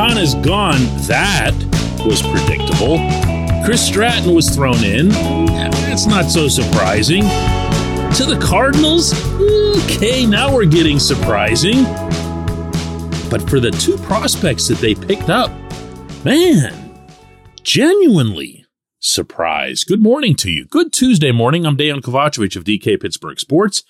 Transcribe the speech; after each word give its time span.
Quintana's 0.00 0.34
gone. 0.36 0.80
That 1.08 1.52
was 2.06 2.22
predictable. 2.22 2.96
Chris 3.66 3.86
Stratton 3.86 4.34
was 4.34 4.48
thrown 4.48 4.82
in. 4.82 5.10
That's 5.10 6.06
not 6.06 6.30
so 6.30 6.48
surprising. 6.48 7.20
To 8.14 8.24
the 8.24 8.38
Cardinals? 8.42 9.12
Okay, 9.84 10.24
now 10.24 10.54
we're 10.54 10.64
getting 10.64 10.98
surprising. 10.98 11.84
But 13.28 13.46
for 13.46 13.60
the 13.60 13.70
two 13.78 13.98
prospects 13.98 14.68
that 14.68 14.78
they 14.78 14.94
picked 14.94 15.28
up, 15.28 15.50
man, 16.24 17.04
genuinely 17.62 18.64
surprised. 19.00 19.86
Good 19.86 20.02
morning 20.02 20.34
to 20.36 20.50
you. 20.50 20.64
Good 20.64 20.94
Tuesday 20.94 21.30
morning. 21.30 21.66
I'm 21.66 21.76
Dejan 21.76 22.00
Kovacevic 22.00 22.56
of 22.56 22.64
DK 22.64 22.98
Pittsburgh 23.02 23.38
Sports. 23.38 23.82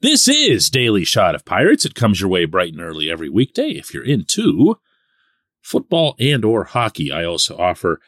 This 0.00 0.28
is 0.28 0.70
Daily 0.70 1.02
Shot 1.02 1.34
of 1.34 1.44
Pirates. 1.44 1.84
It 1.84 1.96
comes 1.96 2.20
your 2.20 2.30
way 2.30 2.44
bright 2.44 2.72
and 2.72 2.80
early 2.80 3.10
every 3.10 3.28
weekday 3.28 3.70
if 3.70 3.92
you're 3.92 4.04
into 4.04 4.78
football 5.66 6.14
and 6.18 6.44
or 6.44 6.64
hockey. 6.64 7.10
I 7.10 7.24
also 7.24 7.56
offer 7.56 8.00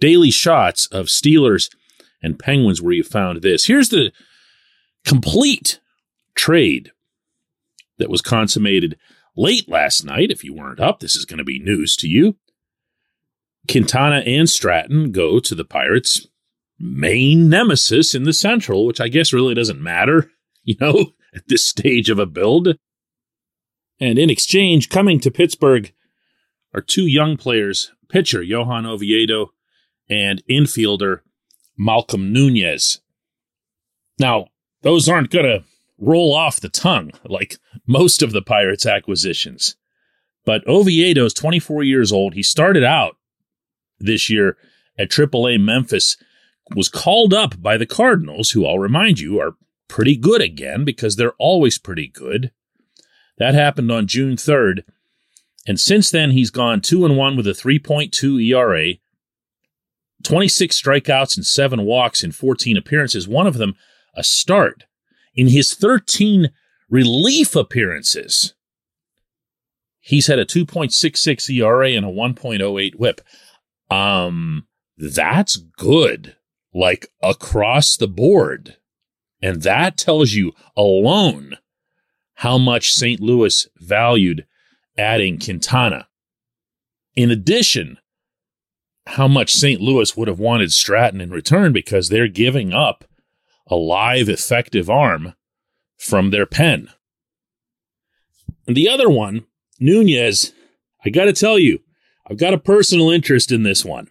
daily 0.00 0.30
shots 0.30 0.86
of 0.88 1.06
Steelers 1.06 1.70
and 2.22 2.38
Penguins 2.38 2.82
where 2.82 2.92
you 2.92 3.04
found 3.04 3.40
this. 3.40 3.66
Here's 3.66 3.90
the 3.90 4.12
complete 5.04 5.80
trade 6.34 6.90
that 7.98 8.10
was 8.10 8.20
consummated 8.20 8.98
late 9.36 9.68
last 9.68 10.04
night. 10.04 10.30
If 10.30 10.42
you 10.42 10.54
weren't 10.54 10.80
up, 10.80 11.00
this 11.00 11.16
is 11.16 11.24
going 11.24 11.38
to 11.38 11.44
be 11.44 11.60
news 11.60 11.96
to 11.96 12.08
you. 12.08 12.36
Quintana 13.70 14.18
and 14.20 14.48
Stratton 14.48 15.12
go 15.12 15.38
to 15.40 15.54
the 15.54 15.64
Pirates' 15.64 16.26
main 16.78 17.48
nemesis 17.48 18.14
in 18.14 18.24
the 18.24 18.32
Central, 18.32 18.86
which 18.86 19.00
I 19.00 19.08
guess 19.08 19.32
really 19.32 19.54
doesn't 19.54 19.80
matter, 19.80 20.30
you 20.64 20.76
know, 20.80 21.12
at 21.34 21.46
this 21.48 21.64
stage 21.64 22.10
of 22.10 22.18
a 22.18 22.26
build. 22.26 22.76
And 24.00 24.18
in 24.18 24.30
exchange, 24.30 24.88
coming 24.88 25.20
to 25.20 25.30
Pittsburgh 25.30 25.92
are 26.74 26.80
two 26.80 27.06
young 27.06 27.36
players 27.36 27.92
pitcher 28.08 28.42
Johan 28.42 28.86
Oviedo 28.86 29.52
and 30.08 30.42
infielder 30.50 31.20
Malcom 31.78 32.30
Nunez. 32.30 33.00
Now, 34.18 34.46
those 34.82 35.08
aren't 35.08 35.30
going 35.30 35.44
to 35.44 35.64
roll 35.98 36.34
off 36.34 36.60
the 36.60 36.68
tongue 36.68 37.10
like 37.24 37.58
most 37.86 38.22
of 38.22 38.32
the 38.32 38.42
Pirates 38.42 38.86
acquisitions. 38.86 39.76
But 40.44 40.66
Oviedo 40.66 41.26
is 41.26 41.34
24 41.34 41.82
years 41.82 42.10
old. 42.10 42.34
He 42.34 42.42
started 42.42 42.84
out 42.84 43.16
this 43.98 44.30
year 44.30 44.56
at 44.98 45.10
AAA 45.10 45.60
Memphis, 45.60 46.16
was 46.74 46.88
called 46.88 47.32
up 47.32 47.60
by 47.60 47.76
the 47.76 47.86
Cardinals, 47.86 48.50
who 48.50 48.66
I'll 48.66 48.78
remind 48.78 49.20
you 49.20 49.40
are 49.40 49.56
pretty 49.88 50.16
good 50.16 50.40
again 50.40 50.84
because 50.84 51.16
they're 51.16 51.34
always 51.38 51.78
pretty 51.78 52.08
good. 52.08 52.50
That 53.38 53.54
happened 53.54 53.90
on 53.90 54.06
June 54.06 54.36
3rd. 54.36 54.82
And 55.68 55.78
since 55.78 56.10
then, 56.10 56.30
he's 56.30 56.50
gone 56.50 56.80
2 56.80 57.04
and 57.04 57.18
1 57.18 57.36
with 57.36 57.46
a 57.46 57.50
3.2 57.50 58.42
ERA, 58.42 58.94
26 60.24 60.80
strikeouts 60.80 61.36
and 61.36 61.44
7 61.44 61.82
walks 61.84 62.24
in 62.24 62.32
14 62.32 62.78
appearances, 62.78 63.28
one 63.28 63.46
of 63.46 63.58
them 63.58 63.74
a 64.14 64.24
start. 64.24 64.84
In 65.34 65.48
his 65.48 65.74
13 65.74 66.50
relief 66.88 67.54
appearances, 67.54 68.54
he's 70.00 70.26
had 70.26 70.38
a 70.38 70.46
2.66 70.46 71.50
ERA 71.50 71.90
and 71.90 72.06
a 72.06 72.08
1.08 72.08 72.94
whip. 72.94 73.20
Um, 73.90 74.66
that's 74.96 75.58
good, 75.76 76.34
like 76.72 77.08
across 77.22 77.98
the 77.98 78.08
board. 78.08 78.78
And 79.42 79.62
that 79.62 79.98
tells 79.98 80.32
you 80.32 80.52
alone 80.74 81.58
how 82.36 82.56
much 82.56 82.90
St. 82.90 83.20
Louis 83.20 83.68
valued 83.76 84.46
adding 84.98 85.38
Quintana. 85.38 86.08
In 87.14 87.30
addition, 87.30 87.98
how 89.06 89.26
much 89.26 89.54
St. 89.54 89.80
Louis 89.80 90.16
would 90.16 90.28
have 90.28 90.38
wanted 90.38 90.72
Stratton 90.72 91.20
in 91.20 91.30
return 91.30 91.72
because 91.72 92.08
they're 92.08 92.28
giving 92.28 92.72
up 92.72 93.04
a 93.66 93.76
live, 93.76 94.28
effective 94.28 94.90
arm 94.90 95.34
from 95.96 96.30
their 96.30 96.46
pen. 96.46 96.88
And 98.66 98.76
the 98.76 98.88
other 98.88 99.08
one, 99.08 99.46
Nunez, 99.80 100.52
I 101.04 101.10
got 101.10 101.24
to 101.24 101.32
tell 101.32 101.58
you, 101.58 101.80
I've 102.28 102.38
got 102.38 102.54
a 102.54 102.58
personal 102.58 103.10
interest 103.10 103.50
in 103.50 103.62
this 103.62 103.84
one. 103.84 104.08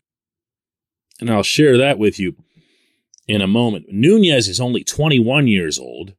And 1.20 1.30
I'll 1.30 1.44
share 1.44 1.78
that 1.78 2.00
with 2.00 2.20
you 2.20 2.36
in 3.28 3.42
a 3.42 3.48
moment. 3.48 3.86
Nunez 3.90 4.48
is 4.48 4.60
only 4.60 4.84
21 4.84 5.48
years 5.48 5.78
old. 5.78 6.14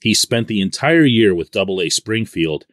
He 0.00 0.14
spent 0.14 0.48
the 0.48 0.60
entire 0.60 1.04
year 1.04 1.34
with 1.34 1.50
Double 1.50 1.80
A 1.80 1.88
Springfield, 1.88 2.66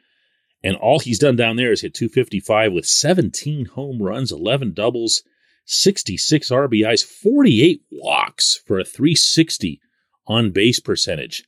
and 0.63 0.75
all 0.75 0.99
he's 0.99 1.19
done 1.19 1.35
down 1.35 1.55
there 1.55 1.71
is 1.71 1.81
hit 1.81 1.93
255 1.93 2.73
with 2.73 2.85
17 2.85 3.65
home 3.67 4.01
runs, 4.01 4.31
11 4.31 4.73
doubles, 4.73 5.23
66 5.65 6.49
RBIs, 6.49 7.03
48 7.03 7.81
walks 7.91 8.61
for 8.65 8.79
a 8.79 8.85
360 8.85 9.79
on 10.27 10.51
base 10.51 10.79
percentage. 10.79 11.45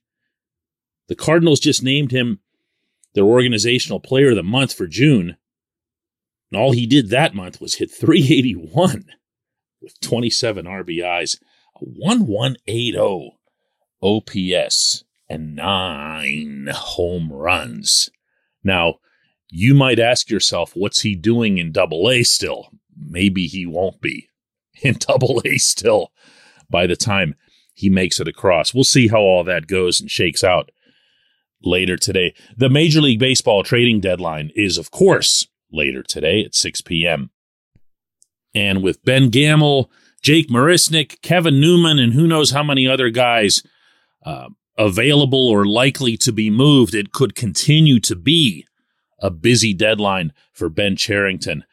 The 1.08 1.16
Cardinals 1.16 1.60
just 1.60 1.84
named 1.84 2.12
him 2.12 2.40
their 3.14 3.26
organizational 3.26 4.00
player 4.00 4.30
of 4.32 4.36
the 4.36 4.44
month 4.44 4.74
for 4.74 4.88
June. 4.88 5.38
And 6.52 6.62
all 6.62 6.72
he 6.72 6.88
did 6.88 7.10
that 7.10 7.36
month 7.36 7.62
was 7.62 7.76
hit 7.76 7.92
381 7.92 9.06
with 9.82 10.00
27 10.00 10.66
RBIs, 10.66 11.40
a 11.76 11.86
1180 11.86 13.38
OPS, 14.02 15.04
and 15.30 15.56
nine 15.56 16.70
home 16.74 17.32
runs. 17.32 18.10
Now, 18.64 18.96
you 19.50 19.74
might 19.74 20.00
ask 20.00 20.30
yourself, 20.30 20.72
what's 20.76 21.02
he 21.02 21.16
doing 21.16 21.58
in 21.58 21.72
double 21.72 22.10
A 22.10 22.24
still? 22.24 22.70
Maybe 22.98 23.48
he 23.48 23.66
won't 23.66 24.02
be 24.02 24.30
in 24.82 24.96
double 25.00 25.42
A 25.46 25.58
still 25.58 26.12
by 26.70 26.88
the 26.88 26.96
time 26.96 27.36
he 27.74 27.90
makes 27.90 28.20
it 28.20 28.28
across. 28.28 28.74
We'll 28.74 28.84
see 28.84 29.08
how 29.08 29.20
all 29.20 29.44
that 29.44 29.68
goes 29.68 30.00
and 30.00 30.10
shakes 30.10 30.44
out 30.44 30.72
later 31.64 31.98
today. 31.98 32.34
The 32.56 32.70
Major 32.70 33.02
League 33.02 33.20
Baseball 33.20 33.64
trading 33.64 34.00
deadline 34.00 34.52
is, 34.56 34.78
of 34.78 34.92
course, 34.92 35.48
later 35.72 36.04
today 36.04 36.44
at 36.44 36.56
6 36.56 36.82
p.m. 36.82 37.32
And 38.54 38.84
with 38.84 39.04
Ben 39.04 39.30
Gamel, 39.30 39.92
Jake 40.22 40.50
Marisnick, 40.50 41.22
Kevin 41.22 41.60
Newman, 41.60 42.00
and 42.00 42.14
who 42.14 42.28
knows 42.28 42.52
how 42.52 42.64
many 42.64 42.88
other 42.88 43.10
guys 43.10 43.64
uh, 44.26 44.50
available 44.78 45.48
or 45.48 45.66
likely 45.66 46.18
to 46.18 46.32
be 46.32 46.50
moved, 46.50 46.94
it 46.94 47.12
could 47.12 47.36
continue 47.36 48.00
to 48.02 48.16
be 48.16 48.66
a 49.20 49.30
busy 49.30 49.74
deadline 49.74 50.34
for 50.52 50.70
Ben 50.70 50.96
Cherington. 50.96 51.64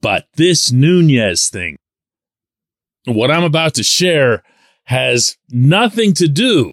But 0.00 0.26
this 0.34 0.72
Nunez 0.72 1.48
thing, 1.48 1.76
what 3.06 3.30
I'm 3.30 3.44
about 3.44 3.74
to 3.74 3.82
share 3.82 4.42
has 4.84 5.36
nothing 5.50 6.14
to 6.14 6.26
do 6.26 6.72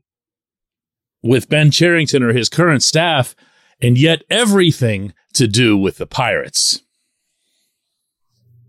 with 1.22 1.50
Ben 1.50 1.72
Cherington 1.72 2.24
or 2.24 2.34
his 2.34 2.50
current 2.50 2.84
staff, 2.84 3.35
and 3.81 3.97
yet 3.97 4.24
everything 4.29 5.14
to 5.34 5.47
do 5.47 5.78
with 5.78 5.97
the 5.97 6.08
Pirates. 6.08 6.81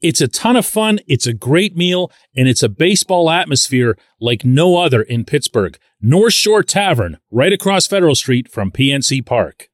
It's 0.00 0.20
a 0.20 0.28
ton 0.28 0.56
of 0.56 0.64
fun. 0.64 0.98
It's 1.06 1.26
a 1.26 1.34
great 1.34 1.76
meal, 1.76 2.10
and 2.34 2.48
it's 2.48 2.62
a 2.62 2.68
baseball 2.68 3.30
atmosphere 3.30 3.98
like 4.20 4.44
no 4.44 4.78
other 4.78 5.02
in 5.02 5.24
Pittsburgh. 5.24 5.78
North 6.00 6.32
Shore 6.32 6.62
Tavern, 6.62 7.18
right 7.30 7.52
across 7.52 7.86
Federal 7.86 8.14
Street 8.14 8.50
from 8.50 8.70
PNC 8.70 9.24
Park. 9.26 9.68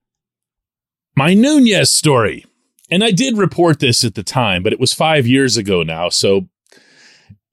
My 1.14 1.32
Nunez 1.32 1.92
story. 1.92 2.44
And 2.90 3.02
I 3.02 3.10
did 3.10 3.38
report 3.38 3.80
this 3.80 4.04
at 4.04 4.14
the 4.14 4.22
time, 4.22 4.62
but 4.62 4.72
it 4.72 4.80
was 4.80 4.92
five 4.92 5.26
years 5.26 5.56
ago 5.56 5.82
now, 5.82 6.08
so 6.08 6.48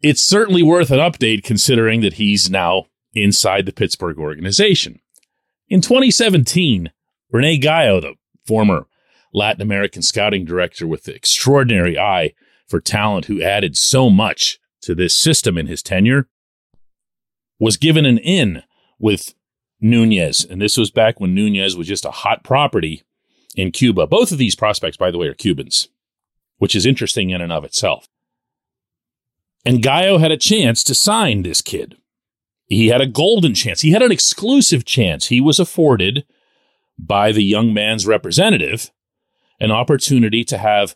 it's 0.02 0.22
certainly 0.22 0.62
worth 0.62 0.92
an 0.92 1.00
update 1.00 1.44
considering 1.44 2.02
that 2.02 2.16
he's 2.16 2.50
now 2.50 2.86
inside 3.14 3.66
the 3.66 3.72
Pittsburgh 3.72 4.20
organization. 4.20 5.00
In 5.70 5.81
2017, 5.81 6.92
Rene 7.31 7.60
Gayo, 7.60 8.02
the 8.02 8.16
former 8.46 8.86
Latin 9.34 9.62
American 9.62 10.02
scouting 10.02 10.46
director 10.46 10.86
with 10.86 11.06
the 11.06 11.16
extraordinary 11.16 11.98
eye 11.98 12.34
for 12.68 12.80
talent 12.80 13.25
who 13.25 13.42
added 13.42 13.77
so 13.77 14.10
much 14.10 14.60
to 14.81 14.95
this 14.95 15.15
system 15.15 15.57
in 15.57 15.68
his 15.68 15.81
tenure, 15.81 16.27
was 17.60 17.77
given 17.77 18.06
an 18.06 18.18
in 18.18 18.63
with 19.00 19.33
Nunez. 19.80 20.45
And 20.45 20.62
this 20.62 20.77
was 20.77 20.92
back 20.92 21.19
when 21.19 21.36
Nunez 21.36 21.75
was 21.75 21.88
just 21.88 22.06
a 22.06 22.12
hot 22.12 22.44
property 22.44 23.04
in 23.56 23.71
Cuba. 23.71 24.07
Both 24.07 24.31
of 24.31 24.38
these 24.38 24.56
prospects, 24.56 24.98
by 24.98 25.12
the 25.12 25.18
way, 25.18 25.27
are 25.27 25.33
Cubans, 25.33 25.88
which 26.57 26.75
is 26.75 26.86
interesting 26.86 27.30
in 27.30 27.42
and 27.42 27.51
of 27.51 27.63
itself. 27.63 28.07
And 29.65 29.81
Gayo 29.81 30.19
had 30.19 30.31
a 30.31 30.38
chance 30.38 30.83
to 30.83 30.95
sign 30.95 31.44
this 31.44 31.62
kid. 31.62 31.95
he 32.68 32.88
had 32.88 33.01
a 33.01 33.07
golden 33.07 33.54
chance. 33.54 33.81
He 33.81 33.92
had 33.92 34.01
an 34.01 34.12
exclusive 34.12 34.83
chance. 34.83 35.27
He 35.27 35.39
was 35.39 35.60
afforded 35.60 36.25
by 36.98 37.31
the 37.31 37.44
young 37.44 37.74
man's 37.74 38.07
representative 38.07 38.92
an 39.60 39.71
opportunity 39.71 40.44
to 40.44 40.57
have 40.57 40.95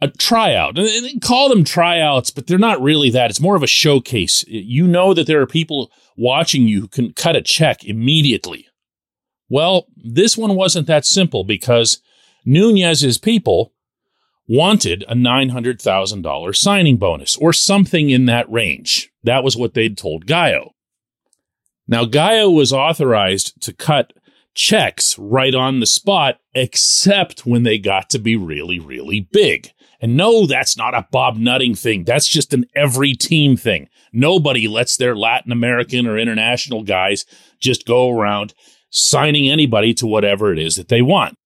a 0.00 0.08
tryout. 0.08 0.78
And 0.78 1.20
call 1.22 1.48
them 1.48 1.64
tryouts, 1.64 2.30
but 2.30 2.46
they're 2.46 2.58
not 2.58 2.82
really 2.82 3.10
that. 3.10 3.30
It's 3.30 3.40
more 3.40 3.56
of 3.56 3.62
a 3.62 3.68
showcase. 3.68 4.44
You 4.46 4.86
know 4.86 5.14
that 5.14 5.26
there 5.26 5.40
are 5.40 5.46
people 5.46 5.90
watching 6.16 6.68
you 6.68 6.82
who 6.82 6.88
can 6.88 7.12
cut 7.12 7.36
a 7.36 7.42
check 7.42 7.84
immediately. 7.84 8.66
Well, 9.48 9.86
this 9.96 10.36
one 10.36 10.56
wasn't 10.56 10.86
that 10.88 11.04
simple 11.04 11.44
because 11.44 12.00
Nunez's 12.44 13.18
people 13.18 13.72
wanted 14.48 15.04
a 15.08 15.14
$900,000 15.14 16.56
signing 16.56 16.96
bonus 16.96 17.36
or 17.36 17.52
something 17.52 18.10
in 18.10 18.26
that 18.26 18.50
range. 18.50 19.10
That 19.24 19.44
was 19.44 19.56
what 19.56 19.74
they'd 19.74 19.98
told 19.98 20.26
Gayo. 20.26 20.70
Now, 21.88 22.04
Gayo 22.04 22.54
was 22.54 22.72
authorized 22.72 23.60
to 23.62 23.72
cut 23.72 24.12
checks 24.54 25.16
right 25.18 25.54
on 25.54 25.80
the 25.80 25.86
spot, 25.86 26.38
except 26.54 27.46
when 27.46 27.62
they 27.62 27.78
got 27.78 28.08
to 28.10 28.18
be 28.18 28.36
really, 28.36 28.78
really 28.78 29.20
big. 29.20 29.70
And 30.00 30.16
no, 30.16 30.46
that's 30.46 30.76
not 30.76 30.94
a 30.94 31.06
Bob 31.10 31.36
Nutting 31.36 31.74
thing. 31.74 32.04
That's 32.04 32.28
just 32.28 32.52
an 32.52 32.66
every 32.74 33.14
team 33.14 33.56
thing. 33.56 33.88
Nobody 34.12 34.68
lets 34.68 34.96
their 34.96 35.16
Latin 35.16 35.52
American 35.52 36.06
or 36.06 36.18
international 36.18 36.82
guys 36.82 37.24
just 37.60 37.86
go 37.86 38.10
around 38.10 38.54
signing 38.90 39.50
anybody 39.50 39.94
to 39.94 40.06
whatever 40.06 40.52
it 40.52 40.58
is 40.58 40.76
that 40.76 40.88
they 40.88 41.02
want. 41.02 41.36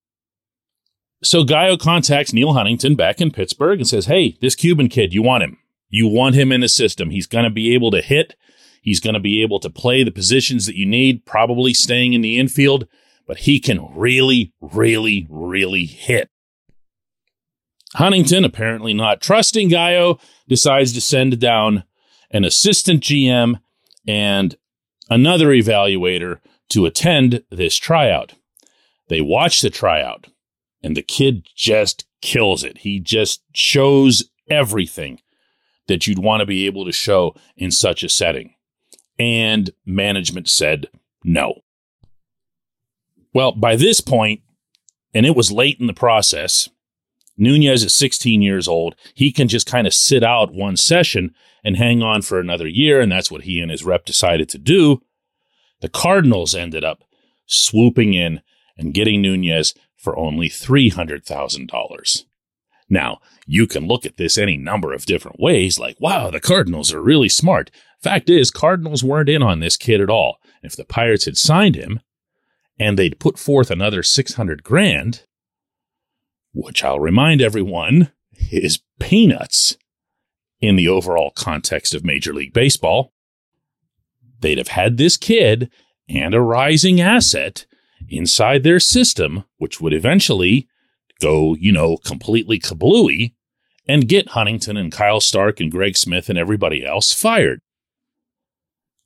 So 1.22 1.44
Gayo 1.44 1.78
contacts 1.78 2.32
Neil 2.32 2.54
Huntington 2.54 2.94
back 2.94 3.20
in 3.20 3.30
Pittsburgh 3.30 3.78
and 3.78 3.88
says, 3.88 4.06
Hey, 4.06 4.36
this 4.40 4.54
Cuban 4.54 4.88
kid, 4.88 5.12
you 5.12 5.22
want 5.22 5.44
him. 5.44 5.58
You 5.88 6.06
want 6.06 6.34
him 6.34 6.52
in 6.52 6.60
the 6.60 6.68
system. 6.68 7.10
He's 7.10 7.26
going 7.26 7.44
to 7.44 7.50
be 7.50 7.74
able 7.74 7.90
to 7.90 8.00
hit. 8.00 8.36
He's 8.80 9.00
going 9.00 9.14
to 9.14 9.20
be 9.20 9.42
able 9.42 9.60
to 9.60 9.68
play 9.68 10.02
the 10.02 10.10
positions 10.10 10.66
that 10.66 10.76
you 10.76 10.86
need, 10.86 11.26
probably 11.26 11.74
staying 11.74 12.14
in 12.14 12.22
the 12.22 12.38
infield, 12.38 12.86
but 13.26 13.38
he 13.38 13.60
can 13.60 13.94
really, 13.94 14.54
really, 14.60 15.26
really 15.28 15.84
hit. 15.84 16.30
Huntington, 17.94 18.44
apparently 18.44 18.94
not 18.94 19.20
trusting 19.20 19.70
Gayo, 19.70 20.20
decides 20.48 20.92
to 20.92 21.00
send 21.00 21.40
down 21.40 21.84
an 22.30 22.44
assistant 22.44 23.02
GM 23.02 23.60
and 24.06 24.56
another 25.08 25.48
evaluator 25.48 26.38
to 26.68 26.86
attend 26.86 27.42
this 27.50 27.76
tryout. 27.76 28.34
They 29.08 29.20
watch 29.20 29.60
the 29.60 29.70
tryout, 29.70 30.28
and 30.82 30.96
the 30.96 31.02
kid 31.02 31.48
just 31.56 32.06
kills 32.22 32.62
it. 32.62 32.78
He 32.78 33.00
just 33.00 33.42
shows 33.52 34.30
everything 34.48 35.20
that 35.88 36.06
you'd 36.06 36.20
want 36.20 36.40
to 36.40 36.46
be 36.46 36.66
able 36.66 36.84
to 36.84 36.92
show 36.92 37.34
in 37.56 37.72
such 37.72 38.04
a 38.04 38.08
setting. 38.08 38.54
And 39.18 39.70
management 39.84 40.48
said 40.48 40.86
no. 41.24 41.62
Well, 43.34 43.52
by 43.52 43.76
this 43.76 44.00
point, 44.00 44.42
and 45.12 45.26
it 45.26 45.36
was 45.36 45.50
late 45.50 45.78
in 45.80 45.88
the 45.88 45.92
process, 45.92 46.68
Nunez 47.40 47.82
is 47.82 47.94
16 47.94 48.42
years 48.42 48.68
old. 48.68 48.94
He 49.14 49.32
can 49.32 49.48
just 49.48 49.66
kind 49.66 49.86
of 49.86 49.94
sit 49.94 50.22
out 50.22 50.52
one 50.52 50.76
session 50.76 51.34
and 51.64 51.76
hang 51.76 52.02
on 52.02 52.22
for 52.22 52.38
another 52.38 52.68
year. 52.68 53.00
And 53.00 53.10
that's 53.10 53.30
what 53.30 53.42
he 53.42 53.60
and 53.60 53.70
his 53.70 53.84
rep 53.84 54.04
decided 54.04 54.48
to 54.50 54.58
do. 54.58 55.00
The 55.80 55.88
Cardinals 55.88 56.54
ended 56.54 56.84
up 56.84 57.02
swooping 57.46 58.14
in 58.14 58.42
and 58.76 58.94
getting 58.94 59.22
Nunez 59.22 59.74
for 59.96 60.16
only 60.16 60.48
$300,000. 60.48 62.24
Now, 62.88 63.20
you 63.46 63.66
can 63.66 63.86
look 63.86 64.04
at 64.04 64.16
this 64.16 64.36
any 64.36 64.56
number 64.56 64.92
of 64.92 65.06
different 65.06 65.38
ways, 65.38 65.78
like, 65.78 65.96
wow, 66.00 66.30
the 66.30 66.40
Cardinals 66.40 66.92
are 66.92 67.00
really 67.00 67.28
smart. 67.28 67.70
Fact 68.02 68.28
is, 68.28 68.50
Cardinals 68.50 69.04
weren't 69.04 69.28
in 69.28 69.42
on 69.42 69.60
this 69.60 69.76
kid 69.76 70.00
at 70.00 70.10
all. 70.10 70.38
If 70.62 70.76
the 70.76 70.84
Pirates 70.84 71.26
had 71.26 71.36
signed 71.36 71.76
him 71.76 72.00
and 72.78 72.98
they'd 72.98 73.20
put 73.20 73.38
forth 73.38 73.70
another 73.70 74.02
600 74.02 74.62
grand, 74.62 75.24
which 76.52 76.84
I'll 76.84 77.00
remind 77.00 77.40
everyone 77.40 78.10
is 78.50 78.80
peanuts 78.98 79.76
in 80.60 80.76
the 80.76 80.88
overall 80.88 81.30
context 81.30 81.94
of 81.94 82.04
Major 82.04 82.34
League 82.34 82.52
Baseball, 82.52 83.12
they'd 84.40 84.58
have 84.58 84.68
had 84.68 84.96
this 84.96 85.16
kid 85.16 85.70
and 86.08 86.34
a 86.34 86.40
rising 86.40 87.00
asset 87.00 87.66
inside 88.08 88.62
their 88.62 88.80
system, 88.80 89.44
which 89.58 89.80
would 89.80 89.94
eventually 89.94 90.68
go, 91.20 91.54
you 91.54 91.72
know, 91.72 91.96
completely 91.96 92.58
kablooey 92.58 93.34
and 93.86 94.08
get 94.08 94.30
Huntington 94.30 94.76
and 94.76 94.92
Kyle 94.92 95.20
Stark 95.20 95.60
and 95.60 95.70
Greg 95.70 95.96
Smith 95.96 96.28
and 96.28 96.38
everybody 96.38 96.84
else 96.84 97.12
fired. 97.12 97.60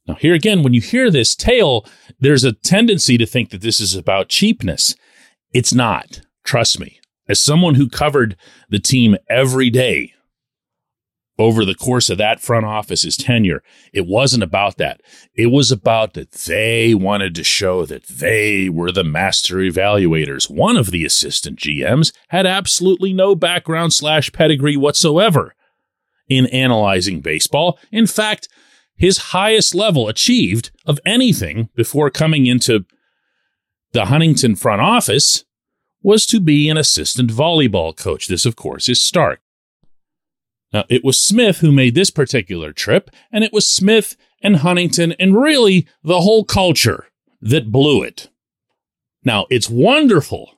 Now, 0.06 0.14
here 0.14 0.34
again, 0.34 0.62
when 0.62 0.74
you 0.74 0.80
hear 0.80 1.10
this 1.10 1.34
tale, 1.34 1.86
there's 2.18 2.44
a 2.44 2.52
tendency 2.52 3.16
to 3.16 3.26
think 3.26 3.50
that 3.50 3.62
this 3.62 3.80
is 3.80 3.94
about 3.94 4.28
cheapness. 4.28 4.94
It's 5.52 5.72
not. 5.72 6.20
Trust 6.44 6.78
me. 6.78 7.00
As 7.28 7.40
someone 7.40 7.76
who 7.76 7.88
covered 7.88 8.36
the 8.68 8.78
team 8.78 9.16
every 9.28 9.70
day 9.70 10.12
over 11.38 11.64
the 11.64 11.74
course 11.74 12.10
of 12.10 12.18
that 12.18 12.40
front 12.40 12.66
office's 12.66 13.16
tenure, 13.16 13.62
it 13.92 14.06
wasn't 14.06 14.42
about 14.42 14.76
that. 14.76 15.00
It 15.34 15.46
was 15.46 15.72
about 15.72 16.14
that 16.14 16.32
they 16.32 16.94
wanted 16.94 17.34
to 17.34 17.44
show 17.44 17.86
that 17.86 18.06
they 18.06 18.68
were 18.68 18.92
the 18.92 19.04
master 19.04 19.56
evaluators. 19.56 20.50
One 20.50 20.76
of 20.76 20.90
the 20.90 21.04
assistant 21.04 21.58
GMs 21.58 22.12
had 22.28 22.46
absolutely 22.46 23.12
no 23.12 23.34
background 23.34 23.92
slash 23.92 24.30
pedigree 24.32 24.76
whatsoever 24.76 25.54
in 26.28 26.46
analyzing 26.46 27.20
baseball. 27.20 27.78
In 27.90 28.06
fact, 28.06 28.48
his 28.96 29.18
highest 29.18 29.74
level 29.74 30.08
achieved 30.08 30.70
of 30.86 31.00
anything 31.04 31.68
before 31.74 32.10
coming 32.10 32.46
into 32.46 32.84
the 33.92 34.06
Huntington 34.06 34.56
front 34.56 34.82
office 34.82 35.44
was 36.04 36.26
to 36.26 36.38
be 36.38 36.68
an 36.68 36.76
assistant 36.76 37.32
volleyball 37.32 37.96
coach. 37.96 38.28
This, 38.28 38.44
of 38.46 38.54
course, 38.54 38.88
is 38.88 39.02
Stark. 39.02 39.40
Now, 40.72 40.84
it 40.88 41.02
was 41.02 41.18
Smith 41.18 41.58
who 41.58 41.72
made 41.72 41.94
this 41.94 42.10
particular 42.10 42.72
trip, 42.72 43.10
and 43.32 43.42
it 43.42 43.52
was 43.52 43.66
Smith 43.66 44.16
and 44.42 44.56
Huntington 44.56 45.12
and 45.18 45.40
really 45.40 45.88
the 46.02 46.20
whole 46.20 46.44
culture 46.44 47.06
that 47.40 47.72
blew 47.72 48.02
it. 48.02 48.28
Now, 49.24 49.46
it's 49.50 49.70
wonderful, 49.70 50.52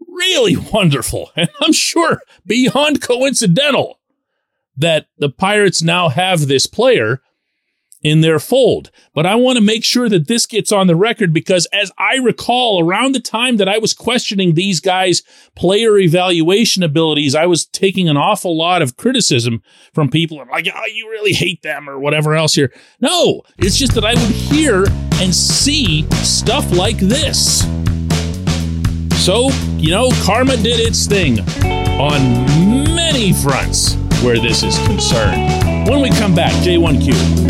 really 0.00 0.56
wonderful, 0.56 1.30
and 1.36 1.48
I'm 1.60 1.72
sure 1.72 2.20
beyond 2.44 3.00
coincidental 3.00 4.00
that 4.76 5.06
the 5.18 5.30
Pirates 5.30 5.82
now 5.82 6.08
have 6.08 6.48
this 6.48 6.66
player 6.66 7.20
in 8.02 8.20
their 8.20 8.38
fold. 8.38 8.90
But 9.14 9.26
I 9.26 9.34
want 9.34 9.56
to 9.56 9.64
make 9.64 9.84
sure 9.84 10.08
that 10.08 10.28
this 10.28 10.46
gets 10.46 10.70
on 10.70 10.86
the 10.86 10.96
record 10.96 11.32
because 11.32 11.66
as 11.72 11.90
I 11.98 12.16
recall, 12.16 12.82
around 12.82 13.14
the 13.14 13.20
time 13.20 13.56
that 13.56 13.68
I 13.68 13.78
was 13.78 13.92
questioning 13.92 14.54
these 14.54 14.80
guys' 14.80 15.22
player 15.56 15.98
evaluation 15.98 16.82
abilities, 16.82 17.34
I 17.34 17.46
was 17.46 17.66
taking 17.66 18.08
an 18.08 18.16
awful 18.16 18.56
lot 18.56 18.82
of 18.82 18.96
criticism 18.96 19.62
from 19.92 20.08
people 20.08 20.38
like, 20.50 20.68
oh, 20.72 20.86
you 20.92 21.10
really 21.10 21.32
hate 21.32 21.62
them 21.62 21.88
or 21.88 21.98
whatever 21.98 22.34
else 22.34 22.54
here. 22.54 22.72
No, 23.00 23.42
it's 23.58 23.76
just 23.76 23.94
that 23.94 24.04
I 24.04 24.14
would 24.14 24.30
hear 24.30 24.86
and 25.20 25.34
see 25.34 26.08
stuff 26.22 26.70
like 26.72 26.98
this. 26.98 27.62
So, 29.24 29.50
you 29.76 29.90
know, 29.90 30.10
karma 30.22 30.56
did 30.56 30.80
its 30.80 31.06
thing 31.06 31.40
on 32.00 32.94
many 32.94 33.32
fronts 33.32 33.94
where 34.22 34.38
this 34.38 34.62
is 34.62 34.78
concerned. 34.86 35.77
When 35.88 36.02
we 36.02 36.10
come 36.10 36.34
back, 36.34 36.52
J1Q. 36.62 37.48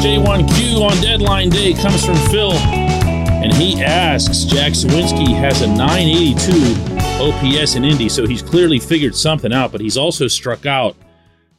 J1Q 0.00 0.80
on 0.80 0.98
deadline 1.02 1.50
day 1.50 1.74
comes 1.74 2.02
from 2.02 2.16
Phil, 2.30 2.52
and 2.54 3.52
he 3.52 3.82
asks 3.82 4.44
Jack 4.44 4.72
Suwinski 4.72 5.36
has 5.36 5.60
a 5.60 5.66
982 5.66 7.60
OPS 7.60 7.74
in 7.74 7.84
Indy, 7.84 8.08
so 8.08 8.26
he's 8.26 8.40
clearly 8.40 8.78
figured 8.78 9.14
something 9.14 9.52
out, 9.52 9.70
but 9.72 9.82
he's 9.82 9.98
also 9.98 10.26
struck 10.26 10.64
out 10.64 10.96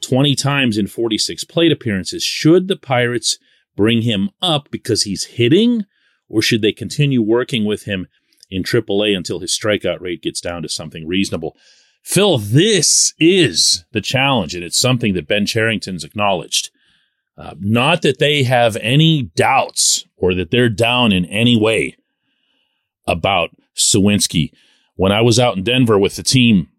20 0.02 0.36
times 0.36 0.78
in 0.78 0.88
46 0.88 1.44
plate 1.46 1.72
appearances. 1.72 2.24
Should 2.24 2.68
the 2.68 2.76
Pirates 2.76 3.38
bring 3.76 4.02
him 4.02 4.30
up 4.42 4.70
because 4.72 5.04
he's 5.04 5.26
hitting, 5.26 5.86
or 6.28 6.42
should 6.42 6.62
they 6.62 6.72
continue 6.72 7.22
working 7.22 7.66
with 7.66 7.84
him 7.84 8.08
in 8.50 8.64
AAA 8.64 9.16
until 9.16 9.40
his 9.40 9.58
strikeout 9.58 10.02
rate 10.02 10.22
gets 10.22 10.42
down 10.42 10.62
to 10.64 10.70
something 10.70 11.08
reasonable? 11.08 11.56
Phil, 12.04 12.38
this 12.38 13.14
is 13.20 13.86
the 13.92 14.02
challenge, 14.02 14.56
and 14.56 14.64
it's 14.64 14.80
something 14.80 15.14
that 15.14 15.28
Ben 15.28 15.46
Cherington's 15.46 16.04
acknowledged. 16.04 16.72
Uh, 17.38 17.54
not 17.60 18.02
that 18.02 18.20
they 18.20 18.44
have 18.44 18.76
any 18.78 19.24
doubts 19.36 20.06
or 20.18 20.34
that 20.34 20.52
they're 20.52 20.70
down 20.70 21.12
in 21.12 21.26
any 21.26 21.60
way 21.60 21.96
about 23.08 23.52
Suwinski 23.76 24.52
when 24.96 25.12
I 25.12 25.22
was 25.22 25.40
out 25.40 25.58
in 25.58 25.64
Denver 25.64 25.98
with 25.98 26.16
the 26.16 26.24
team 26.24 26.70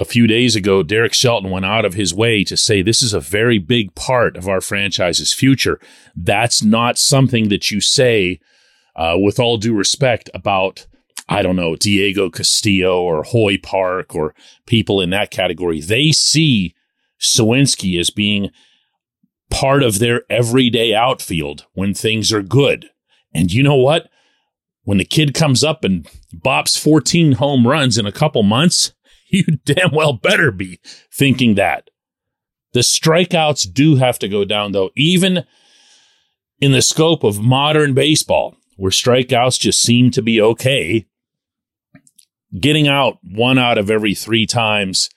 a 0.00 0.04
few 0.06 0.26
days 0.26 0.56
ago, 0.56 0.82
Derek 0.82 1.12
Shelton 1.12 1.50
went 1.50 1.66
out 1.66 1.84
of 1.84 1.92
his 1.92 2.14
way 2.14 2.42
to 2.44 2.56
say 2.56 2.80
this 2.80 3.02
is 3.02 3.12
a 3.12 3.20
very 3.20 3.58
big 3.58 3.94
part 3.94 4.34
of 4.34 4.48
our 4.48 4.62
franchise's 4.62 5.34
future. 5.34 5.78
That's 6.16 6.62
not 6.62 6.96
something 6.96 7.50
that 7.50 7.70
you 7.70 7.82
say, 7.82 8.40
uh, 8.96 9.16
with 9.18 9.38
all 9.38 9.58
due 9.58 9.74
respect, 9.74 10.30
about, 10.32 10.86
I 11.28 11.42
don't 11.42 11.54
know, 11.54 11.76
Diego 11.76 12.30
Castillo 12.30 13.02
or 13.02 13.24
Hoy 13.24 13.58
Park 13.58 14.14
or 14.14 14.34
people 14.64 15.02
in 15.02 15.10
that 15.10 15.30
category. 15.30 15.82
They 15.82 16.12
see 16.12 16.74
Suwinski 17.20 18.00
as 18.00 18.08
being 18.08 18.50
part 19.50 19.82
of 19.82 19.98
their 19.98 20.22
everyday 20.30 20.94
outfield 20.94 21.66
when 21.74 21.92
things 21.92 22.32
are 22.32 22.42
good. 22.42 22.88
And 23.34 23.52
you 23.52 23.62
know 23.62 23.76
what? 23.76 24.08
When 24.84 24.96
the 24.96 25.04
kid 25.04 25.34
comes 25.34 25.62
up 25.62 25.84
and 25.84 26.08
bops 26.34 26.78
14 26.78 27.32
home 27.32 27.66
runs 27.66 27.98
in 27.98 28.06
a 28.06 28.12
couple 28.12 28.42
months, 28.42 28.94
you 29.32 29.44
damn 29.64 29.92
well 29.92 30.12
better 30.12 30.50
be 30.50 30.80
thinking 31.12 31.54
that. 31.54 31.90
The 32.72 32.80
strikeouts 32.80 33.72
do 33.72 33.96
have 33.96 34.18
to 34.20 34.28
go 34.28 34.44
down, 34.44 34.72
though, 34.72 34.90
even 34.96 35.44
in 36.60 36.72
the 36.72 36.82
scope 36.82 37.24
of 37.24 37.40
modern 37.40 37.94
baseball, 37.94 38.56
where 38.76 38.92
strikeouts 38.92 39.58
just 39.58 39.80
seem 39.82 40.10
to 40.12 40.22
be 40.22 40.40
okay. 40.40 41.06
Getting 42.58 42.88
out 42.88 43.18
one 43.22 43.58
out 43.58 43.78
of 43.78 43.90
every 43.90 44.14
three 44.14 44.46
times 44.46 45.10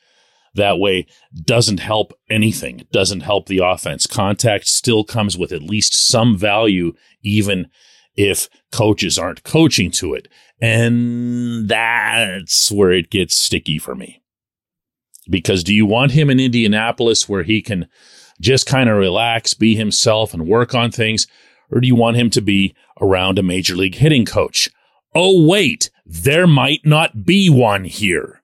that 0.56 0.78
way 0.78 1.08
doesn't 1.34 1.80
help 1.80 2.14
anything. 2.30 2.88
Doesn't 2.92 3.22
help 3.22 3.48
the 3.48 3.60
offense. 3.60 4.06
Contact 4.06 4.68
still 4.68 5.04
comes 5.04 5.38
with 5.38 5.52
at 5.52 5.64
least 5.64 5.96
some 5.96 6.38
value, 6.38 6.94
even 7.24 7.70
if 8.16 8.50
coaches 8.72 9.18
aren't 9.18 9.44
coaching 9.44 9.90
to 9.92 10.14
it. 10.14 10.28
And 10.64 11.68
that's 11.68 12.72
where 12.72 12.94
it 12.94 13.10
gets 13.10 13.36
sticky 13.36 13.80
for 13.80 13.96
me. 13.96 14.22
Because 15.30 15.62
do 15.62 15.74
you 15.74 15.86
want 15.86 16.14
him 16.14 16.30
in 16.30 16.40
Indianapolis 16.40 17.28
where 17.28 17.44
he 17.44 17.62
can 17.62 17.90
just 18.40 18.66
kind 18.66 18.90
of 18.90 18.96
relax, 18.96 19.54
be 19.54 19.76
himself, 19.76 20.34
and 20.34 20.48
work 20.48 20.74
on 20.74 20.90
things? 20.90 21.28
Or 21.70 21.82
do 21.82 21.88
you 21.88 21.96
want 21.96 22.16
him 22.16 22.30
to 22.30 22.40
be 22.40 22.74
around 23.02 23.38
a 23.38 23.44
major 23.44 23.76
league 23.76 23.96
hitting 23.96 24.24
coach? 24.24 24.70
Oh, 25.14 25.46
wait, 25.46 25.90
there 26.06 26.48
might 26.48 26.86
not 26.86 27.26
be 27.26 27.50
one 27.50 27.84
here. 27.84 28.42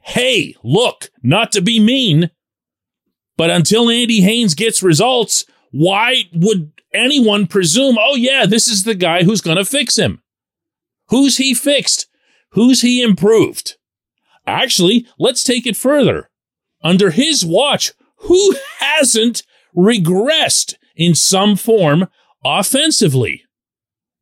Hey, 0.00 0.54
look, 0.64 1.10
not 1.22 1.52
to 1.52 1.60
be 1.60 1.78
mean, 1.78 2.30
but 3.36 3.50
until 3.50 3.90
Andy 3.90 4.22
Haines 4.22 4.54
gets 4.54 4.82
results, 4.82 5.44
why 5.72 6.22
would 6.32 6.72
anyone 6.94 7.46
presume, 7.46 7.98
oh, 8.00 8.16
yeah, 8.16 8.46
this 8.46 8.66
is 8.66 8.84
the 8.84 8.94
guy 8.94 9.24
who's 9.24 9.42
going 9.42 9.58
to 9.58 9.64
fix 9.66 9.98
him? 9.98 10.22
Who's 11.10 11.36
he 11.36 11.54
fixed? 11.54 12.08
Who's 12.52 12.80
he 12.80 13.02
improved? 13.02 13.76
Actually, 14.46 15.06
let's 15.18 15.44
take 15.44 15.66
it 15.66 15.76
further. 15.76 16.30
Under 16.82 17.10
his 17.10 17.44
watch, 17.44 17.92
who 18.16 18.56
hasn't 18.78 19.42
regressed 19.76 20.74
in 20.96 21.14
some 21.14 21.56
form 21.56 22.08
offensively? 22.44 23.44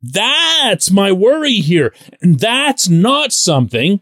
That's 0.02 0.90
my 0.90 1.12
worry 1.12 1.54
here. 1.54 1.94
And 2.20 2.38
that's 2.38 2.88
not 2.88 3.32
something 3.32 4.00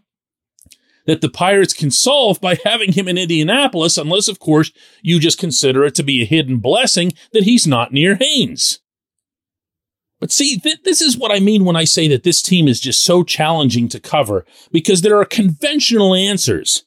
that 1.06 1.20
the 1.20 1.30
Pirates 1.30 1.72
can 1.72 1.90
solve 1.90 2.40
by 2.40 2.58
having 2.64 2.92
him 2.92 3.08
in 3.08 3.16
Indianapolis, 3.16 3.96
unless, 3.96 4.28
of 4.28 4.38
course, 4.38 4.72
you 5.02 5.20
just 5.20 5.38
consider 5.38 5.84
it 5.84 5.94
to 5.94 6.02
be 6.02 6.22
a 6.22 6.26
hidden 6.26 6.58
blessing 6.58 7.12
that 7.32 7.44
he's 7.44 7.66
not 7.66 7.92
near 7.92 8.16
Haines. 8.16 8.80
But 10.20 10.32
see, 10.32 10.58
th- 10.58 10.82
this 10.84 11.00
is 11.00 11.18
what 11.18 11.30
I 11.30 11.40
mean 11.40 11.64
when 11.64 11.76
I 11.76 11.84
say 11.84 12.08
that 12.08 12.22
this 12.22 12.42
team 12.42 12.68
is 12.68 12.80
just 12.80 13.02
so 13.02 13.22
challenging 13.22 13.88
to 13.88 14.00
cover 14.00 14.46
because 14.72 15.02
there 15.02 15.18
are 15.18 15.24
conventional 15.24 16.14
answers 16.14 16.84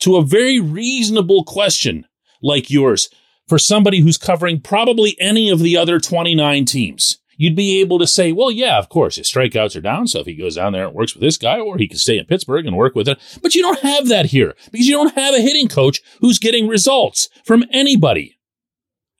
to 0.00 0.16
a 0.16 0.24
very 0.24 0.60
reasonable 0.60 1.44
question 1.44 2.06
like 2.42 2.70
yours 2.70 3.08
for 3.48 3.58
somebody 3.58 4.00
who's 4.00 4.16
covering 4.16 4.60
probably 4.60 5.16
any 5.20 5.50
of 5.50 5.60
the 5.60 5.76
other 5.76 6.00
29 6.00 6.64
teams 6.64 7.18
you'd 7.36 7.56
be 7.56 7.80
able 7.80 7.98
to 7.98 8.06
say, 8.06 8.32
well, 8.32 8.50
yeah, 8.50 8.78
of 8.78 8.88
course, 8.88 9.16
his 9.16 9.30
strikeouts 9.30 9.76
are 9.76 9.80
down. 9.80 10.06
So 10.06 10.20
if 10.20 10.26
he 10.26 10.34
goes 10.34 10.56
down 10.56 10.72
there 10.72 10.86
and 10.86 10.94
works 10.94 11.14
with 11.14 11.22
this 11.22 11.38
guy, 11.38 11.58
or 11.58 11.78
he 11.78 11.88
can 11.88 11.98
stay 11.98 12.18
in 12.18 12.26
Pittsburgh 12.26 12.66
and 12.66 12.76
work 12.76 12.94
with 12.94 13.08
it. 13.08 13.18
But 13.42 13.54
you 13.54 13.62
don't 13.62 13.80
have 13.80 14.08
that 14.08 14.26
here 14.26 14.54
because 14.70 14.86
you 14.86 14.94
don't 14.94 15.14
have 15.14 15.34
a 15.34 15.40
hitting 15.40 15.68
coach 15.68 16.00
who's 16.20 16.38
getting 16.38 16.68
results 16.68 17.28
from 17.44 17.64
anybody. 17.70 18.38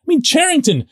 I 0.05 0.07
mean, 0.07 0.23
Cherington 0.23 0.87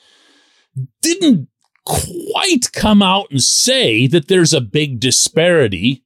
didn't 1.00 1.48
quite 1.84 2.72
come 2.72 3.02
out 3.02 3.26
and 3.30 3.42
say 3.42 4.06
that 4.06 4.28
there's 4.28 4.52
a 4.52 4.60
big 4.60 5.00
disparity 5.00 6.04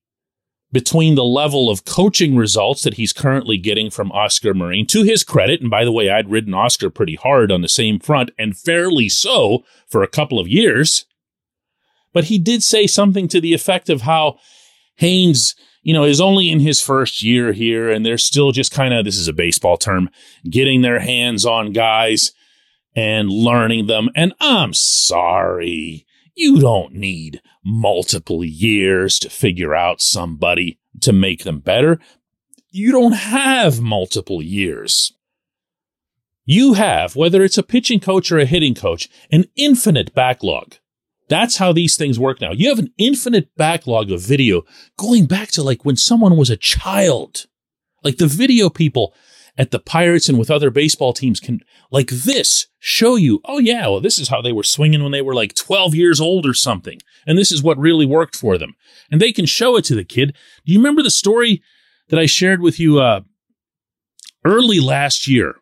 between 0.73 1.15
the 1.15 1.25
level 1.25 1.71
of 1.71 1.85
coaching 1.85 2.37
results 2.37 2.83
that 2.83 2.95
he's 2.95 3.13
currently 3.13 3.57
getting 3.57 3.89
from 3.89 4.13
Oscar 4.13 4.53
Marin. 4.53 4.87
To 4.87 5.05
his 5.05 5.23
credit, 5.23 5.61
and 5.61 5.71
by 5.71 5.85
the 5.85 5.93
way, 5.93 6.11
I'd 6.11 6.31
ridden 6.31 6.55
Oscar 6.55 6.91
pretty 6.91 7.15
hard 7.15 7.53
on 7.53 7.63
the 7.63 7.69
same 7.69 7.99
front, 7.99 8.31
and 8.39 8.57
fairly 8.57 9.09
so 9.09 9.65
for 9.89 10.03
a 10.03 10.09
couple 10.09 10.39
of 10.39 10.49
years. 10.49 11.05
But 12.13 12.25
he 12.25 12.39
did 12.39 12.63
say 12.63 12.87
something 12.87 13.29
to 13.29 13.41
the 13.41 13.55
effect 13.55 13.89
of 13.89 14.03
how 14.03 14.39
Haines, 14.97 15.55
you 15.83 15.93
know, 15.93 16.05
is 16.05 16.21
only 16.21 16.51
in 16.51 16.61
his 16.61 16.81
first 16.81 17.23
year 17.23 17.53
here, 17.53 17.91
and 17.91 18.05
they're 18.05 18.19
still 18.19 18.53
just 18.53 18.73
kind 18.73 18.93
of, 18.93 19.05
this 19.05 19.19
is 19.19 19.29
a 19.29 19.33
baseball 19.33 19.77
term, 19.77 20.11
getting 20.51 20.83
their 20.83 20.99
hands 20.99 21.47
on 21.47 21.73
guys 21.73 22.33
and 22.97 23.29
learning 23.31 23.87
them. 23.87 24.09
And 24.17 24.33
I'm 24.41 24.73
sorry. 24.73 26.07
You 26.35 26.59
don't 26.59 26.95
need 26.95 27.41
multiple 27.65 28.45
years 28.45 29.19
to 29.21 29.31
figure 29.31 29.75
out 29.75 30.01
somebody 30.01 30.81
to 31.03 31.13
make 31.13 31.45
them 31.45 31.61
better. 31.61 32.01
You 32.71 32.93
don't 32.93 33.13
have 33.13 33.81
multiple 33.81 34.43
years. 34.43 35.13
You 36.45 36.75
have, 36.75 37.17
whether 37.17 37.43
it's 37.43 37.59
a 37.59 37.63
pitching 37.63 38.01
coach 38.01 38.31
or 38.33 38.39
a 38.39 38.47
hitting 38.47 38.75
coach, 38.75 39.09
an 39.31 39.45
infinite 39.57 40.15
backlog. 40.15 40.77
That's 41.29 41.57
how 41.57 41.73
these 41.73 41.97
things 41.97 42.21
work 42.21 42.41
now. 42.41 42.53
You 42.53 42.69
have 42.69 42.79
an 42.79 42.93
infinite 42.99 43.55
backlog 43.57 44.13
of 44.13 44.21
video 44.21 44.63
going 44.97 45.27
back 45.27 45.51
to 45.53 45.63
like 45.63 45.85
when 45.85 45.97
someone 45.97 46.37
was 46.37 46.51
a 46.51 46.57
child. 46.57 47.47
Like 48.05 48.19
the 48.19 48.29
video 48.29 48.71
people 48.71 49.13
at 49.59 49.71
the 49.71 49.79
Pirates 49.79 50.29
and 50.29 50.39
with 50.39 50.51
other 50.51 50.71
baseball 50.71 51.13
teams 51.13 51.41
can, 51.41 51.61
like 51.91 52.09
this, 52.09 52.67
show 52.79 53.17
you, 53.17 53.41
oh 53.45 53.59
yeah, 53.59 53.87
well, 53.87 54.01
this 54.01 54.19
is 54.19 54.29
how 54.29 54.43
they 54.43 54.53
were 54.53 54.63
swinging 54.63 55.03
when 55.03 55.13
they 55.13 55.23
were 55.23 55.35
like 55.35 55.55
12 55.55 55.95
years 55.95 56.21
old 56.21 56.47
or 56.47 56.55
something. 56.55 56.99
And 57.27 57.39
this 57.39 57.51
is 57.51 57.63
what 57.63 57.79
really 57.79 58.07
worked 58.07 58.37
for 58.37 58.59
them. 58.59 58.75
And 59.11 59.21
they 59.21 59.33
can 59.33 59.47
show 59.47 59.77
it 59.77 59.85
to 59.87 59.95
the 59.95 60.05
kid. 60.05 60.37
Do 60.65 60.73
you 60.73 60.79
remember 60.79 61.03
the 61.03 61.11
story 61.11 61.63
that 62.09 62.19
I 62.19 62.27
shared 62.27 62.61
with 62.61 62.79
you 62.79 63.01
uh, 63.01 63.23
early 64.45 64.79
last 64.79 65.27
year 65.27 65.57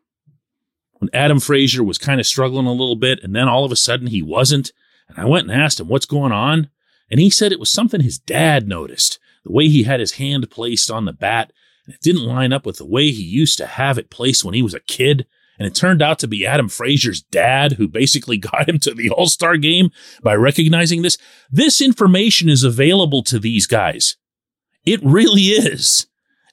when 0.94 1.10
Adam 1.14 1.40
Frazier 1.40 1.84
was 1.84 1.98
kind 1.98 2.20
of 2.20 2.26
struggling 2.26 2.66
a 2.66 2.72
little 2.72 2.96
bit 2.96 3.20
and 3.22 3.34
then 3.34 3.48
all 3.48 3.64
of 3.64 3.72
a 3.72 3.76
sudden 3.76 4.08
he 4.08 4.22
wasn't? 4.22 4.72
And 5.08 5.18
I 5.18 5.24
went 5.24 5.48
and 5.48 5.60
asked 5.60 5.80
him, 5.80 5.88
what's 5.88 6.06
going 6.06 6.32
on? 6.32 6.68
And 7.10 7.20
he 7.20 7.30
said 7.30 7.52
it 7.52 7.60
was 7.60 7.70
something 7.70 8.00
his 8.00 8.18
dad 8.18 8.66
noticed. 8.66 9.18
The 9.44 9.52
way 9.52 9.68
he 9.68 9.84
had 9.84 10.00
his 10.00 10.12
hand 10.12 10.50
placed 10.50 10.90
on 10.90 11.04
the 11.04 11.12
bat 11.12 11.52
it 11.86 12.00
didn't 12.00 12.24
line 12.24 12.52
up 12.52 12.64
with 12.64 12.78
the 12.78 12.86
way 12.86 13.10
he 13.10 13.22
used 13.22 13.58
to 13.58 13.66
have 13.66 13.98
it 13.98 14.10
placed 14.10 14.44
when 14.44 14.54
he 14.54 14.62
was 14.62 14.74
a 14.74 14.80
kid. 14.80 15.26
And 15.58 15.68
it 15.68 15.74
turned 15.74 16.02
out 16.02 16.18
to 16.18 16.26
be 16.28 16.44
Adam 16.44 16.68
Frazier's 16.68 17.22
dad 17.22 17.72
who 17.72 17.86
basically 17.86 18.38
got 18.38 18.68
him 18.68 18.78
to 18.80 18.94
the 18.94 19.10
All 19.10 19.26
Star 19.26 19.56
game 19.56 19.90
by 20.22 20.34
recognizing 20.34 21.02
this. 21.02 21.18
This 21.50 21.80
information 21.80 22.48
is 22.48 22.64
available 22.64 23.22
to 23.24 23.38
these 23.38 23.66
guys. 23.66 24.16
It 24.84 25.00
really 25.02 25.42
is. 25.42 26.06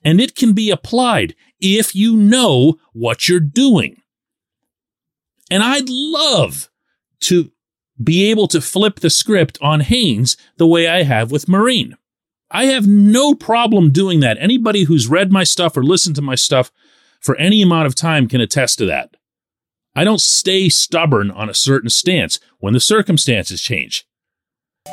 And 0.03 0.19
it 0.19 0.35
can 0.35 0.53
be 0.53 0.71
applied 0.71 1.35
if 1.59 1.95
you 1.95 2.15
know 2.15 2.79
what 2.93 3.27
you're 3.27 3.39
doing. 3.39 3.97
And 5.49 5.63
I'd 5.63 5.89
love 5.89 6.69
to 7.21 7.51
be 8.01 8.31
able 8.31 8.47
to 8.47 8.61
flip 8.61 8.99
the 8.99 9.09
script 9.09 9.59
on 9.61 9.81
Haines 9.81 10.37
the 10.57 10.65
way 10.65 10.87
I 10.87 11.03
have 11.03 11.29
with 11.31 11.47
Marin. 11.47 11.97
I 12.51 12.65
have 12.65 12.85
no 12.85 13.33
problem 13.33 13.91
doing 13.91 14.19
that. 14.19 14.37
Anybody 14.39 14.83
who's 14.83 15.07
read 15.07 15.31
my 15.31 15.43
stuff 15.45 15.77
or 15.77 15.83
listened 15.83 16.17
to 16.17 16.21
my 16.21 16.35
stuff 16.35 16.71
for 17.21 17.37
any 17.37 17.61
amount 17.61 17.87
of 17.87 17.95
time 17.95 18.27
can 18.27 18.41
attest 18.41 18.77
to 18.79 18.85
that. 18.87 19.15
I 19.95 20.03
don't 20.03 20.21
stay 20.21 20.67
stubborn 20.69 21.31
on 21.31 21.49
a 21.49 21.53
certain 21.53 21.89
stance 21.89 22.39
when 22.59 22.73
the 22.73 22.79
circumstances 22.79 23.61
change. 23.61 24.05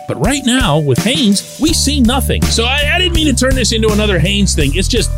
But 0.06 0.24
right 0.24 0.42
now, 0.44 0.78
with 0.78 0.98
Haines, 0.98 1.58
we 1.60 1.72
see 1.72 2.00
nothing. 2.00 2.42
So 2.42 2.64
I, 2.64 2.92
I, 2.94 2.98
didn't 2.98 3.14
mean 3.14 3.26
to 3.26 3.34
turn 3.34 3.54
this 3.54 3.72
into 3.72 3.90
another 3.90 4.18
Haines 4.18 4.54
thing. 4.54 4.72
It's 4.74 4.88
just, 4.88 5.10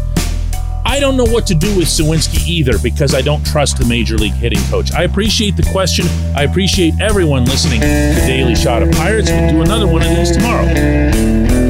I 0.85 1.01
don't 1.01 1.17
know 1.17 1.25
what 1.25 1.47
to 1.49 1.55
do 1.55 1.77
with 1.77 1.89
Suwinski 1.89 2.47
either 2.47 2.79
because 2.79 3.15
I 3.15 3.21
don't 3.21 3.45
trust 3.45 3.79
the 3.79 3.85
major 3.85 4.17
league 4.17 4.33
hitting 4.35 4.63
coach. 4.71 4.93
I 4.93 5.03
appreciate 5.03 5.57
the 5.57 5.69
question. 5.73 6.07
I 6.37 6.45
appreciate 6.45 6.95
everyone 7.01 7.47
listening 7.47 7.81
to 7.81 7.87
Daily 8.27 8.55
Shot 8.55 8.83
of 8.83 8.93
Pirates. 8.93 9.31
We'll 9.31 9.51
do 9.51 9.63
another 9.63 9.87
one 9.87 10.03
of 10.03 10.09
these 10.09 10.31
tomorrow. 10.31 11.70